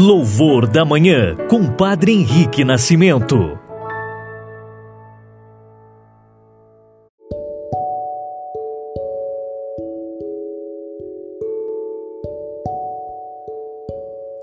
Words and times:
Louvor 0.00 0.68
da 0.68 0.84
Manhã, 0.84 1.34
com 1.50 1.74
Padre 1.74 2.12
Henrique 2.12 2.62
Nascimento. 2.62 3.34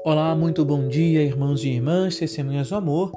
Olá, 0.04 0.36
muito 0.36 0.66
bom 0.66 0.90
dia, 0.90 1.24
irmãos 1.24 1.64
e 1.64 1.70
irmãs, 1.70 2.18
testemunhas 2.18 2.68
do 2.68 2.76
amor. 2.76 3.14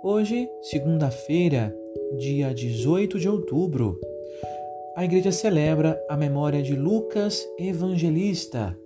Hoje, 0.00 0.48
segunda-feira, 0.62 1.74
dia 2.16 2.54
18 2.54 3.18
de 3.18 3.28
outubro, 3.28 3.98
a 4.96 5.04
igreja 5.04 5.32
celebra 5.32 6.00
a 6.08 6.16
memória 6.16 6.62
de 6.62 6.76
Lucas 6.76 7.44
Evangelista. 7.58 8.78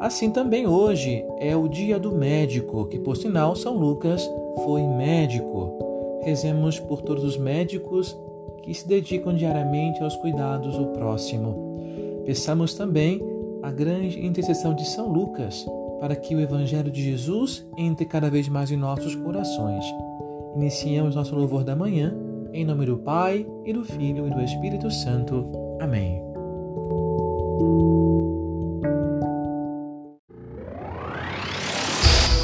Assim 0.00 0.30
também 0.30 0.66
hoje 0.66 1.24
é 1.38 1.56
o 1.56 1.68
dia 1.68 1.98
do 1.98 2.12
médico, 2.12 2.86
que 2.86 2.98
por 2.98 3.16
sinal 3.16 3.56
São 3.56 3.76
Lucas 3.76 4.28
foi 4.64 4.82
médico. 4.82 6.20
Rezemos 6.22 6.78
por 6.78 7.02
todos 7.02 7.24
os 7.24 7.36
médicos 7.36 8.16
que 8.62 8.72
se 8.74 8.86
dedicam 8.86 9.34
diariamente 9.34 10.02
aos 10.02 10.14
cuidados 10.16 10.76
do 10.76 10.86
próximo. 10.88 12.22
Peçamos 12.24 12.74
também 12.74 13.20
a 13.62 13.70
grande 13.70 14.24
intercessão 14.24 14.74
de 14.74 14.86
São 14.86 15.08
Lucas 15.08 15.66
para 15.98 16.14
que 16.14 16.34
o 16.34 16.40
Evangelho 16.40 16.90
de 16.90 17.02
Jesus 17.02 17.66
entre 17.76 18.06
cada 18.06 18.30
vez 18.30 18.48
mais 18.48 18.70
em 18.70 18.76
nossos 18.76 19.16
corações. 19.16 19.84
Iniciamos 20.54 21.16
nosso 21.16 21.34
louvor 21.34 21.64
da 21.64 21.74
manhã, 21.74 22.16
em 22.52 22.64
nome 22.64 22.86
do 22.86 22.98
Pai, 22.98 23.46
e 23.64 23.72
do 23.72 23.84
Filho 23.84 24.26
e 24.26 24.30
do 24.30 24.42
Espírito 24.42 24.90
Santo. 24.90 25.50
Amém. 25.80 26.17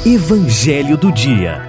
Evangelho 0.07 0.99
do 0.99 1.11
Dia. 1.11 1.63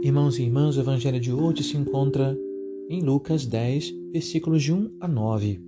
Irmãos 0.00 0.38
e 0.38 0.44
irmãs, 0.44 0.76
o 0.76 0.80
Evangelho 0.80 1.18
de 1.18 1.32
hoje 1.32 1.64
se 1.64 1.76
encontra 1.76 2.38
em 2.88 3.02
Lucas 3.02 3.44
10, 3.44 3.92
versículos 4.12 4.62
de 4.62 4.72
1 4.72 4.98
a 5.00 5.08
9. 5.08 5.60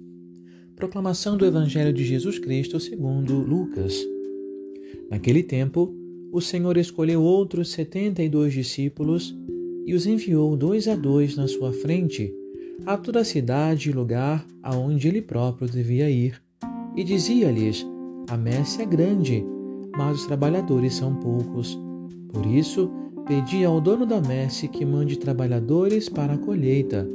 Proclamação 0.76 1.36
do 1.36 1.44
Evangelho 1.44 1.92
de 1.92 2.04
Jesus 2.04 2.38
Cristo 2.38 2.78
segundo 2.78 3.38
Lucas. 3.38 4.00
Naquele 5.10 5.42
tempo, 5.42 5.92
o 6.30 6.40
Senhor 6.40 6.76
escolheu 6.76 7.24
outros 7.24 7.72
setenta 7.72 8.22
e 8.22 8.28
dois 8.28 8.52
discípulos 8.52 9.34
e 9.86 9.94
os 9.94 10.06
enviou 10.06 10.56
dois 10.56 10.88
a 10.88 10.94
dois 10.94 11.36
na 11.36 11.46
sua 11.46 11.72
frente 11.72 12.32
a 12.86 12.96
toda 12.96 13.20
a 13.20 13.24
cidade 13.24 13.88
e 13.88 13.92
lugar 13.92 14.46
aonde 14.62 15.08
ele 15.08 15.22
próprio 15.22 15.68
devia 15.68 16.10
ir. 16.10 16.40
E 16.96 17.04
dizia-lhes: 17.04 17.86
A 18.28 18.36
messe 18.36 18.82
é 18.82 18.84
grande, 18.84 19.44
mas 19.96 20.20
os 20.20 20.26
trabalhadores 20.26 20.94
são 20.94 21.14
poucos. 21.14 21.78
Por 22.32 22.44
isso, 22.46 22.90
pedi 23.26 23.64
ao 23.64 23.80
dono 23.80 24.04
da 24.04 24.20
messe 24.20 24.68
que 24.68 24.84
mande 24.84 25.18
trabalhadores 25.18 26.08
para 26.08 26.34
a 26.34 26.38
colheita. 26.38 27.08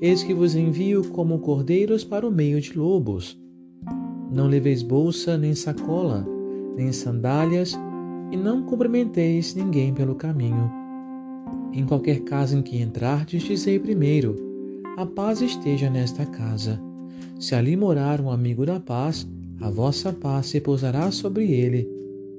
Eis 0.00 0.22
que 0.22 0.34
vos 0.34 0.54
envio 0.54 1.08
como 1.08 1.38
cordeiros 1.38 2.04
para 2.04 2.26
o 2.26 2.30
meio 2.30 2.60
de 2.60 2.78
lobos. 2.78 3.38
Não 4.30 4.46
leveis 4.46 4.82
bolsa, 4.82 5.38
nem 5.38 5.54
sacola, 5.54 6.26
nem 6.76 6.92
sandálias, 6.92 7.78
e 8.30 8.36
não 8.36 8.62
cumprimenteis 8.62 9.54
ninguém 9.54 9.94
pelo 9.94 10.14
caminho. 10.14 10.85
Em 11.72 11.84
qualquer 11.84 12.20
casa 12.20 12.56
em 12.56 12.62
que 12.62 12.80
entrardes, 12.80 13.42
dizei 13.42 13.78
primeiro: 13.78 14.36
A 14.96 15.04
paz 15.04 15.40
esteja 15.40 15.90
nesta 15.90 16.24
casa. 16.24 16.80
Se 17.38 17.54
ali 17.54 17.76
morar 17.76 18.20
um 18.20 18.30
amigo 18.30 18.64
da 18.64 18.80
paz, 18.80 19.26
a 19.60 19.70
vossa 19.70 20.12
paz 20.12 20.46
se 20.46 20.60
pousará 20.60 21.10
sobre 21.10 21.50
ele, 21.50 21.88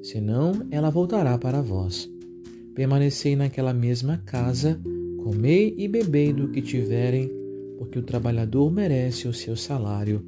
senão 0.02 0.66
ela 0.72 0.90
voltará 0.90 1.38
para 1.38 1.62
vós. 1.62 2.10
Permanecei 2.74 3.36
naquela 3.36 3.74
mesma 3.74 4.22
casa, 4.26 4.80
comei 5.18 5.74
e 5.78 5.88
bebei 5.88 6.34
do 6.34 6.48
que 6.48 6.62
tiverem, 6.62 7.30
porque 7.78 8.00
o 8.00 8.04
trabalhador 8.04 8.72
merece 8.72 9.28
o 9.28 9.34
seu 9.34 9.56
salário. 9.56 10.24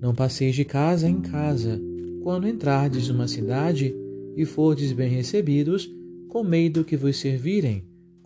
Não 0.00 0.14
passeis 0.14 0.54
de 0.54 0.64
casa 0.64 1.08
em 1.08 1.20
casa. 1.20 1.80
Quando 2.22 2.48
entrardes 2.48 3.08
numa 3.08 3.28
cidade 3.28 3.94
e 4.36 4.44
fordes 4.44 4.92
bem 4.92 5.10
recebidos, 5.10 5.90
comei 6.28 6.68
do 6.68 6.84
que 6.84 6.96
vos 6.96 7.16
servirem 7.16 7.84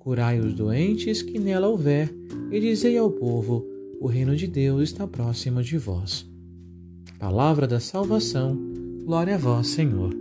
Curai 0.09 0.41
os 0.41 0.55
doentes 0.55 1.21
que 1.21 1.39
nela 1.39 1.69
houver, 1.69 2.11
e 2.51 2.59
dizei 2.59 2.97
ao 2.97 3.11
povo: 3.11 3.63
o 4.01 4.07
reino 4.07 4.35
de 4.35 4.47
Deus 4.47 4.85
está 4.85 5.07
próximo 5.07 5.63
de 5.63 5.77
vós. 5.77 6.27
Palavra 7.19 7.67
da 7.67 7.79
salvação, 7.79 8.59
glória 9.05 9.35
a 9.35 9.37
vós, 9.37 9.67
Senhor. 9.67 10.17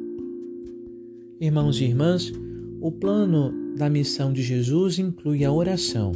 Irmãos 1.39 1.79
e 1.79 1.85
irmãs, 1.85 2.33
o 2.81 2.91
plano 2.91 3.53
da 3.77 3.89
missão 3.89 4.33
de 4.33 4.43
Jesus 4.43 4.99
inclui 4.99 5.45
a 5.45 5.53
oração. 5.53 6.11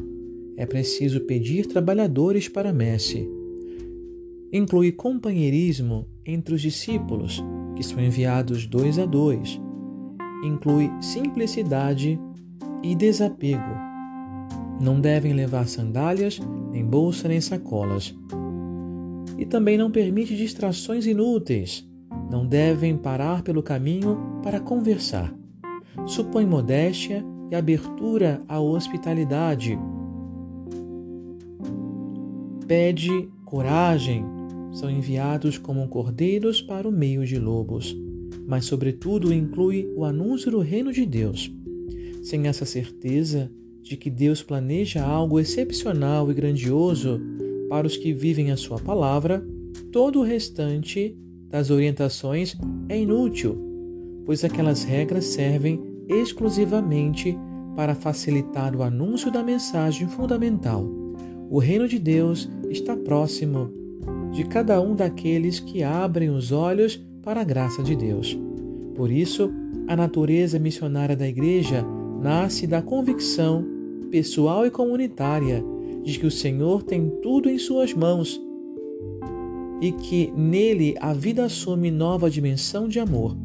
É 0.58 0.66
preciso 0.66 1.22
pedir 1.22 1.66
trabalhadores 1.66 2.50
para 2.50 2.72
a 2.72 2.74
messe. 2.74 3.26
Inclui 4.52 4.92
companheirismo 4.92 6.10
entre 6.26 6.56
os 6.56 6.62
discípulos, 6.62 7.42
que 7.78 7.84
são 7.84 8.02
enviados 8.02 8.68
dois 8.68 9.00
a 9.00 9.06
dois. 9.06 9.58
Inclui 10.44 10.92
simplicidade 11.00 12.20
e 12.84 12.96
desapego. 12.96 13.92
Não 14.82 15.00
devem 15.00 15.34
levar 15.34 15.68
sandálias, 15.68 16.40
nem 16.72 16.84
bolsa, 16.84 17.28
nem 17.28 17.40
sacolas. 17.40 18.16
E 19.38 19.46
também 19.46 19.78
não 19.78 19.92
permite 19.92 20.36
distrações 20.36 21.06
inúteis. 21.06 21.88
Não 22.30 22.46
devem 22.46 22.98
parar 22.98 23.44
pelo 23.44 23.62
caminho 23.62 24.18
para 24.42 24.60
conversar. 24.60 25.34
Supõe 26.08 26.46
modéstia 26.46 27.24
e 27.52 27.56
abertura 27.56 28.42
à 28.48 28.60
hospitalidade. 28.60 29.78
Pede 32.68 33.30
coragem. 33.46 34.26
São 34.72 34.90
enviados 34.90 35.58
como 35.58 35.88
cordeiros 35.90 36.62
para 36.62 36.88
o 36.88 36.92
meio 36.92 37.26
de 37.26 37.38
lobos, 37.38 37.94
mas, 38.48 38.64
sobretudo, 38.64 39.34
inclui 39.34 39.92
o 39.98 40.06
anúncio 40.06 40.50
do 40.50 40.60
reino 40.60 40.94
de 40.94 41.06
Deus 41.06 41.54
sem 42.22 42.48
essa 42.48 42.66
certeza 42.66 43.52
de 43.82 43.98
que 43.98 44.10
Deus 44.10 44.44
planeja 44.44 45.04
algo 45.04 45.40
excepcional 45.40 46.30
e 46.30 46.34
grandioso 46.34 47.20
para 47.70 47.88
os 47.88 47.98
que 47.98 48.14
vivem 48.14 48.52
a 48.52 48.58
Sua 48.58 48.80
palavra, 48.80 49.46
todo 49.92 50.20
o 50.20 50.24
restante 50.24 51.18
das 51.50 51.70
orientações 51.70 52.56
é 52.88 53.00
inútil, 53.00 53.58
pois 54.26 54.44
aquelas 54.44 54.84
regras 54.84 55.26
servem 55.26 55.82
exclusivamente 56.08 57.38
para 57.76 57.96
facilitar 57.96 58.76
o 58.76 58.84
anúncio 58.84 59.32
da 59.32 59.44
mensagem 59.44 60.08
fundamental. 60.08 60.86
O 61.50 61.60
reino 61.60 61.88
de 61.88 62.00
Deus 62.00 62.50
está 62.70 62.96
próximo 62.96 63.72
de 64.32 64.46
cada 64.46 64.80
um 64.80 64.96
daqueles 64.96 65.60
que 65.60 65.84
abrem 65.84 66.30
os 66.30 66.52
olhos 66.52 67.02
para 67.22 67.42
a 67.42 67.44
graça 67.44 67.84
de 67.84 67.96
Deus. 67.96 68.38
Por 68.96 69.12
isso, 69.12 69.52
a 69.88 69.96
natureza 69.96 70.58
missionária 70.60 71.16
da 71.16 71.28
Igreja 71.28 71.86
nasce 72.22 72.68
da 72.68 72.82
convicção 72.82 73.66
pessoal 74.12 74.66
e 74.66 74.70
comunitária 74.70 75.64
de 76.04 76.20
que 76.20 76.26
o 76.26 76.32
Senhor 76.32 76.84
tem 76.84 77.10
tudo 77.22 77.50
em 77.50 77.58
Suas 77.58 77.94
mãos 77.94 78.40
e 79.82 79.92
que 79.92 80.32
nele 80.38 80.96
a 81.00 81.14
vida 81.14 81.46
assume 81.46 81.90
nova 81.90 82.30
dimensão 82.30 82.88
de 82.88 83.00
amor, 83.00 83.36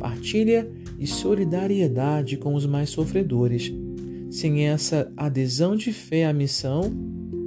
partilha 0.00 0.68
e 0.98 1.06
solidariedade 1.06 2.36
com 2.36 2.54
os 2.54 2.66
mais 2.66 2.90
sofredores. 2.90 3.72
Sem 4.28 4.66
essa 4.66 5.12
adesão 5.16 5.76
de 5.76 5.92
fé 5.92 6.24
à 6.24 6.32
missão 6.32 6.92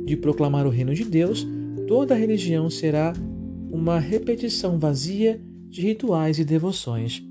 de 0.05 0.15
proclamar 0.15 0.65
o 0.65 0.69
reino 0.69 0.93
de 0.93 1.03
Deus, 1.03 1.45
toda 1.85 2.15
religião 2.15 2.69
será 2.69 3.11
uma 3.69 3.99
repetição 3.99 4.79
vazia 4.79 5.41
de 5.67 5.81
rituais 5.81 6.39
e 6.39 6.45
devoções. 6.45 7.26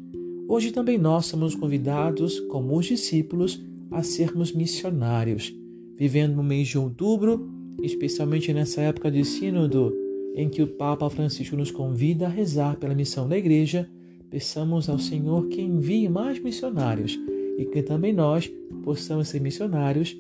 Hoje 0.48 0.70
também 0.70 0.96
nós 0.96 1.26
somos 1.26 1.56
convidados, 1.56 2.38
como 2.40 2.76
os 2.76 2.87
discípulos, 2.87 3.60
a 3.90 4.02
sermos 4.02 4.52
missionários, 4.52 5.52
vivendo 5.96 6.37
no 6.37 6.43
mês 6.43 6.69
de 6.69 6.78
outubro, 6.78 7.50
especialmente 7.82 8.52
nessa 8.52 8.81
época 8.81 9.10
de 9.10 9.25
sínodo, 9.25 9.93
em 10.37 10.48
que 10.48 10.62
o 10.62 10.66
Papa 10.69 11.10
Francisco 11.10 11.56
nos 11.56 11.70
convida 11.70 12.26
a 12.26 12.31
rezar 12.31 12.76
pela 12.76 12.94
missão 12.94 13.28
da 13.28 13.37
Igreja, 13.37 13.88
peçamos 14.31 14.88
ao 14.88 14.98
Senhor 14.98 15.48
que 15.48 15.60
envie 15.60 16.08
mais 16.08 16.38
missionários 16.38 17.19
e 17.58 17.64
que 17.64 17.82
também 17.82 18.12
nós 18.12 18.50
possamos 18.84 19.28
ser 19.28 19.40
missionários 19.40 20.16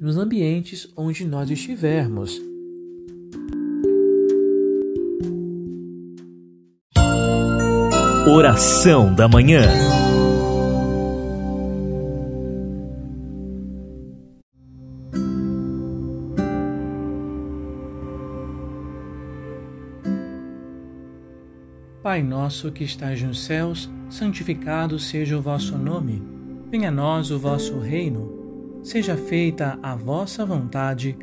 nos 0.00 0.16
ambientes 0.16 0.90
onde 0.96 1.26
nós 1.26 1.50
estivermos. 1.50 2.40
Oração 8.28 9.14
da 9.14 9.28
Manhã. 9.28 9.62
Pai 22.02 22.20
nosso 22.20 22.72
que 22.72 22.82
estás 22.82 23.22
nos 23.22 23.44
céus, 23.44 23.88
santificado 24.10 24.98
seja 24.98 25.38
o 25.38 25.40
vosso 25.40 25.78
nome. 25.78 26.20
Venha 26.68 26.88
a 26.88 26.90
nós 26.90 27.30
o 27.30 27.38
vosso 27.38 27.78
reino. 27.78 28.80
Seja 28.82 29.16
feita 29.16 29.78
a 29.80 29.94
vossa 29.94 30.44
vontade, 30.44 31.16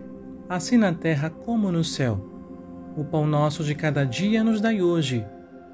assim 0.48 0.78
na 0.78 0.94
terra 0.94 1.30
como 1.30 1.70
no 1.70 1.84
céu. 1.84 2.26
O 2.96 3.04
pão 3.04 3.28
nosso 3.28 3.62
de 3.62 3.76
cada 3.76 4.06
dia 4.06 4.42
nos 4.42 4.62
dai 4.62 4.82
hoje 4.82 5.26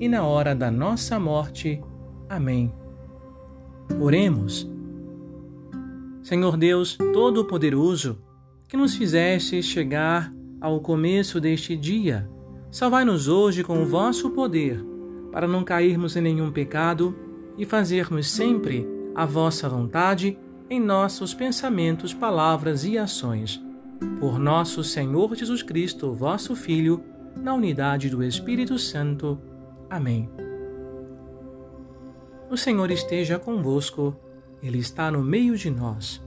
na 0.00 0.24
hora 0.24 0.54
da 0.54 0.70
nossa 0.70 1.18
morte. 1.18 1.82
Amém. 2.28 2.72
Oremos. 4.00 4.70
Senhor 6.22 6.56
Deus 6.56 6.96
Todo-Poderoso, 6.96 8.18
que 8.68 8.76
nos 8.76 8.94
fizeste 8.94 9.62
chegar 9.62 10.32
ao 10.60 10.80
começo 10.80 11.40
deste 11.40 11.76
dia, 11.76 12.28
Salvai-nos 12.76 13.26
hoje 13.26 13.64
com 13.64 13.82
o 13.82 13.86
vosso 13.86 14.28
poder, 14.32 14.84
para 15.32 15.48
não 15.48 15.64
cairmos 15.64 16.14
em 16.14 16.20
nenhum 16.20 16.52
pecado 16.52 17.16
e 17.56 17.64
fazermos 17.64 18.28
sempre 18.28 18.86
a 19.14 19.24
vossa 19.24 19.66
vontade 19.66 20.38
em 20.68 20.78
nossos 20.78 21.32
pensamentos, 21.32 22.12
palavras 22.12 22.84
e 22.84 22.98
ações. 22.98 23.62
Por 24.20 24.38
nosso 24.38 24.84
Senhor 24.84 25.34
Jesus 25.34 25.62
Cristo, 25.62 26.12
vosso 26.12 26.54
Filho, 26.54 27.02
na 27.34 27.54
unidade 27.54 28.10
do 28.10 28.22
Espírito 28.22 28.78
Santo. 28.78 29.40
Amém. 29.88 30.28
O 32.50 32.56
Senhor 32.56 32.90
esteja 32.90 33.38
convosco, 33.38 34.16
Ele 34.62 34.78
está 34.78 35.10
no 35.10 35.22
meio 35.22 35.56
de 35.56 35.70
nós. 35.70 36.24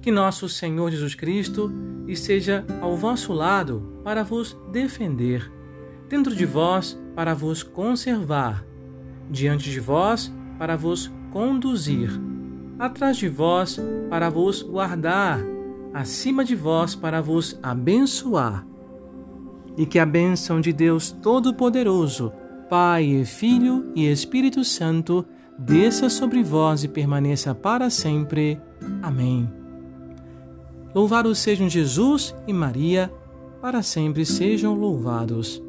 Que 0.00 0.10
nosso 0.10 0.48
Senhor 0.48 0.90
Jesus 0.90 1.14
Cristo 1.14 1.72
esteja 2.06 2.64
ao 2.80 2.96
vosso 2.96 3.32
lado 3.32 4.00
para 4.04 4.22
vos 4.22 4.56
defender, 4.70 5.50
dentro 6.08 6.34
de 6.34 6.44
vós 6.44 7.00
para 7.14 7.34
vos 7.34 7.62
conservar, 7.62 8.64
diante 9.30 9.70
de 9.70 9.80
vós 9.80 10.32
para 10.58 10.76
vos 10.76 11.10
conduzir, 11.32 12.10
atrás 12.78 13.16
de 13.16 13.28
vós 13.28 13.80
para 14.10 14.28
vos 14.28 14.62
guardar, 14.62 15.40
acima 15.92 16.44
de 16.44 16.54
vós 16.54 16.94
para 16.94 17.20
vos 17.22 17.58
abençoar. 17.62 18.66
E 19.76 19.86
que 19.86 19.98
a 19.98 20.06
bênção 20.06 20.60
de 20.60 20.72
Deus 20.72 21.10
Todo-Poderoso, 21.10 22.32
Pai 22.68 23.24
Filho 23.24 23.90
e 23.94 24.10
Espírito 24.10 24.64
Santo, 24.64 25.24
desça 25.58 26.08
sobre 26.08 26.42
vós 26.42 26.84
e 26.84 26.88
permaneça 26.88 27.54
para 27.54 27.90
sempre. 27.90 28.60
Amém. 29.02 29.50
Louvados 30.94 31.38
sejam 31.38 31.68
Jesus 31.68 32.34
e 32.46 32.52
Maria, 32.52 33.12
para 33.60 33.82
sempre 33.82 34.24
sejam 34.24 34.74
louvados. 34.74 35.62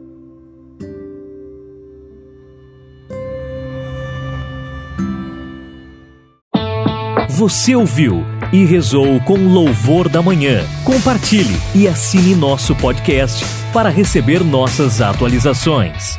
Você 7.30 7.76
ouviu 7.76 8.24
e 8.56 8.64
rezou 8.64 9.20
com 9.20 9.36
louvor 9.36 10.08
da 10.08 10.22
manhã. 10.22 10.64
Compartilhe 10.86 11.58
e 11.74 11.90
assine 11.90 12.34
nosso 12.34 12.74
podcast 12.74 13.46
para 13.74 13.90
receber 13.90 14.46
nossas 14.46 15.02
atualizações. 15.02 16.18